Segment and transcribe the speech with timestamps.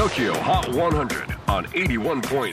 [0.00, 2.52] TOKYO HOT 100 on 81.3 J-WAVE.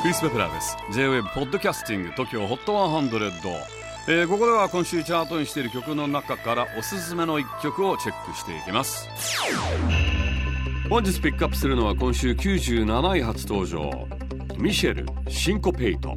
[0.00, 0.76] クリス・ベプラーです。
[0.92, 3.52] J-WAVE ポッドキャスティング TOKYO HOT 100、
[4.06, 9.08] えー、ここでは今週チャートにしている曲の中からおすすめの一曲をチェックしていきます。
[10.88, 13.90] 本日ピックアップするのは今週97位初登場。
[14.56, 16.16] ミシェル・シンコペイト。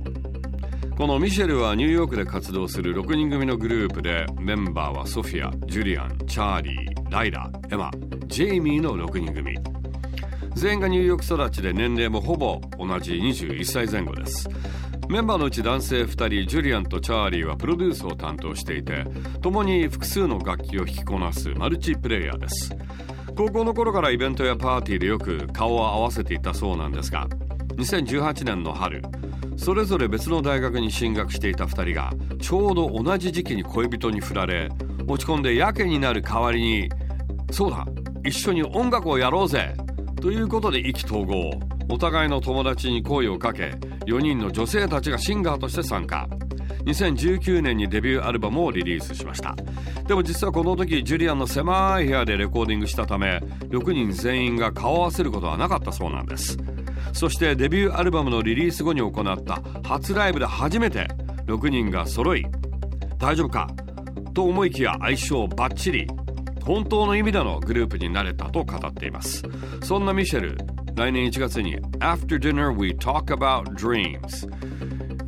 [0.95, 7.89] このミシェルはニューヨークで活動する6人組のグループでメンバーはソフィア、ジュリアン、チャーリー、ライラ、エマ、
[8.33, 9.59] ジェイミーの6人組。
[10.55, 14.49] 全員がニューヨーク育ちで年齢もほぼ同じ21歳前後です。
[15.07, 19.05] メンバーのうち男性2人ジュリアンとチャーリーはプロデュースを担当していて
[19.43, 22.75] 共に複数の楽器を弾きこなすマルチプレイヤーです。
[23.37, 27.27] 高校の頃からイベントやパーティーでよく顔を合わせていたそうなんですが
[27.75, 29.03] 2018年の春
[29.57, 34.71] それぞれ別の大学に進学していた2人がちょうど同じ時期に恋人に振られ
[35.07, 36.89] 落ち込んでやけになる代わりに
[37.51, 37.85] そうだ
[38.25, 39.73] 一緒に音楽をやろうぜ。
[40.21, 41.51] ということで意気投合。
[41.89, 46.27] お互いの友達に声をかけ4人の女性たちがシンガーとして参加。
[46.85, 49.55] 2019年にデビューアルバムをリリースしました。
[50.07, 53.37] でも実はこの時ジュリアンの狭い部屋でレコーディングしたため
[53.69, 56.57] 6人全員が顔を合わせることはなかったそうなんです。
[57.11, 61.07] そしてデビューアルバムのリリース後に行った初ライブで初めて
[61.45, 62.45] 6人が揃い
[63.19, 63.69] 大丈夫か？
[64.33, 66.07] と思いきや相性バッチリ。
[66.63, 69.43] 本当の意味でのグループになれたと語っています。
[69.83, 70.57] そんなミシェル
[70.95, 74.47] 来年1月に After Dinner We Talk About Dreams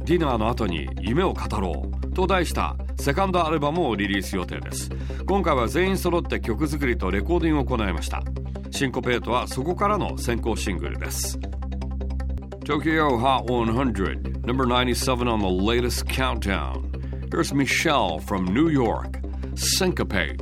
[0.06, 4.90] ディナーの後に夢を語ろうと題したセカンドアルバムをリリース予定です。
[5.28, 8.24] 今回は全員揃って曲作りとレコーディングを行いました。
[8.72, 11.40] シンコペートはそこからの先行シングルです。
[12.66, 16.92] Tokyo Hot 100 number 97 on the latest countdown
[17.32, 19.20] Here's Michelle from New York
[19.56, 20.42] Syncopate